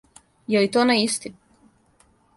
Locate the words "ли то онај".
0.63-1.03